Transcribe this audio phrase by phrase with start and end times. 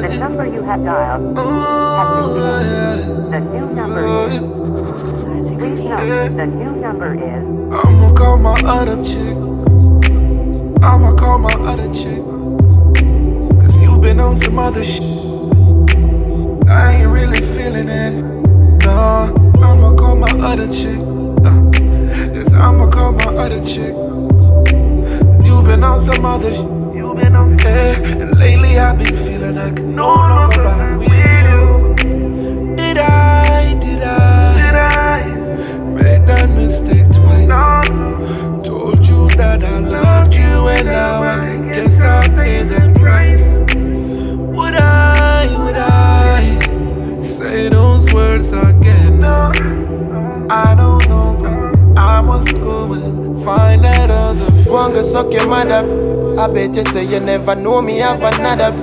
[0.00, 3.32] The number you have dialed has been changed.
[3.32, 4.38] The new number is.
[5.58, 7.44] Please note the new number is.
[7.84, 9.36] I'ma call my other chick.
[10.82, 12.22] I'ma call my other chick.
[13.60, 15.04] Cause you been on some other shit.
[16.68, 18.22] I ain't really feeling it.
[18.86, 19.28] Nah,
[19.62, 21.05] I'ma call my other chick.
[28.12, 31.94] And lately I've been feeling like no longer rock with you.
[32.76, 33.78] Did I?
[33.80, 34.54] Did I?
[34.56, 37.48] Did I made that mistake twice?
[38.66, 43.46] Told you that I loved you, and now I guess I pay the price.
[43.74, 45.64] Would I?
[45.64, 49.20] Would I say those words again?
[49.20, 49.52] No.
[50.48, 54.50] I don't know, but I must go and find that other.
[54.70, 56.15] One go suck your mother.
[56.38, 58.74] I bet you say you never know me have another.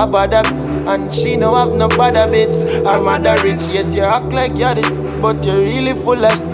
[0.00, 0.42] A bother.
[0.86, 2.62] And she no have no bother bits.
[2.62, 6.52] Her mother rich, yet you act like you're the but you're really full of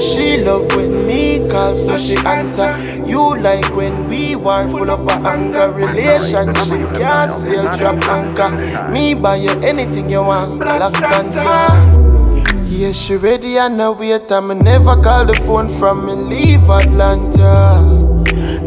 [0.00, 2.76] she love when me call, so she answer.
[3.06, 5.70] You like when we war full up of anger.
[5.72, 8.90] Relationship can't sail, drop anchor.
[8.90, 11.42] Me buy you anything you want, Black Santa.
[12.68, 14.30] Yeah, she ready and I wait.
[14.30, 18.05] I never call the phone from me leave Atlanta.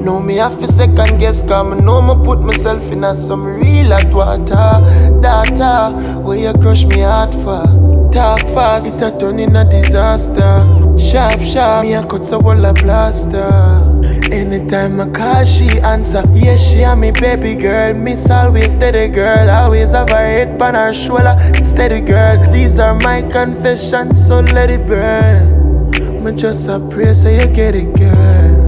[0.01, 3.45] No, me have to second guess, cause me know me put myself in a some
[3.45, 5.21] real hot water.
[5.21, 7.65] Data, where you crush me heart for.
[8.11, 10.65] Talk fast, it a turn in a disaster.
[10.97, 13.99] Sharp, sharp, me a cut so wall a blaster.
[14.31, 16.23] Anytime I call, she answer.
[16.33, 17.93] Yes, she a me baby girl.
[17.93, 19.49] Miss always steady girl.
[19.49, 21.35] Always have her head on her shoulder.
[21.63, 22.51] Steady girl.
[22.51, 26.23] These are my confessions, so let it burn.
[26.23, 28.58] Me just a pray so you get it, girl.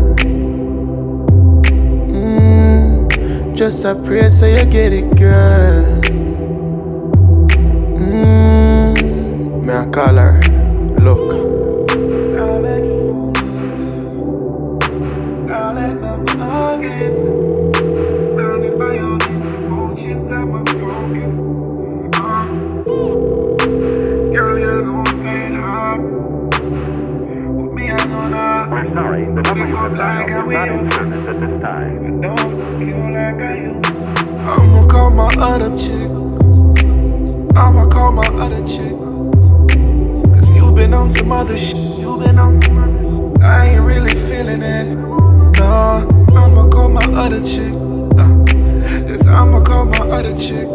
[3.61, 6.02] Just a pray so you get it, girl.
[8.02, 10.42] Mm, me I call her.
[10.98, 11.30] Look.
[28.72, 32.61] We're sorry, the number you have dialed is not in service at this time.
[35.42, 36.12] I'ma call my other chick.
[37.58, 38.94] I'ma call my other chick.
[40.36, 41.78] Cause you been on some other shit.
[41.78, 43.42] You been on some other shit.
[43.44, 44.96] I ain't really feeling it.
[45.58, 46.06] Nah,
[46.38, 47.74] I'ma call my other chick.
[48.20, 48.46] Uh,
[49.10, 50.68] yes, I'ma call my other chick.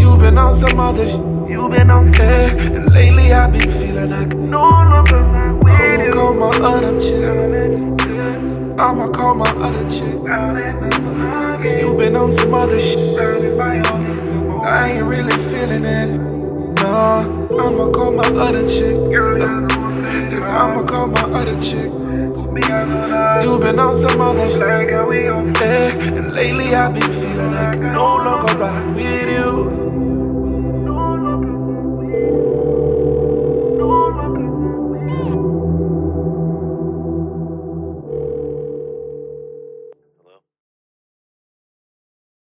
[0.00, 1.20] You been on some other shit.
[1.48, 6.50] You been on yeah, and lately I've been feeling like no longer I'ma call my
[6.58, 8.21] other chick.
[8.82, 10.18] I'ma call my other chick.
[10.26, 13.16] Cause you been on some other shit.
[13.16, 16.08] I ain't really feeling it.
[16.80, 18.96] Nah, I'ma call my other chick.
[19.08, 21.92] Yes, I'ma call my other chick.
[23.44, 24.60] You been on some other shit.
[24.60, 29.31] Yeah, and lately I've been feeling like no longer rock with you.